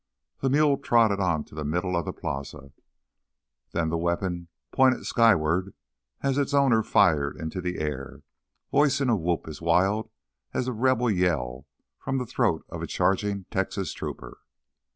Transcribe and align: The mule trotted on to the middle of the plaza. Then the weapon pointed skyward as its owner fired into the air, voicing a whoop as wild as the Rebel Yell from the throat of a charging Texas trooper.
The 0.39 0.49
mule 0.49 0.77
trotted 0.79 1.19
on 1.19 1.43
to 1.43 1.53
the 1.53 1.63
middle 1.63 1.95
of 1.95 2.05
the 2.05 2.11
plaza. 2.11 2.71
Then 3.71 3.89
the 3.89 3.99
weapon 3.99 4.47
pointed 4.71 5.05
skyward 5.05 5.75
as 6.23 6.39
its 6.39 6.55
owner 6.55 6.81
fired 6.81 7.37
into 7.37 7.61
the 7.61 7.77
air, 7.77 8.23
voicing 8.71 9.09
a 9.09 9.15
whoop 9.15 9.47
as 9.47 9.61
wild 9.61 10.09
as 10.55 10.65
the 10.65 10.71
Rebel 10.73 11.11
Yell 11.11 11.67
from 11.99 12.17
the 12.17 12.25
throat 12.25 12.65
of 12.67 12.81
a 12.81 12.87
charging 12.87 13.45
Texas 13.51 13.93
trooper. 13.93 14.39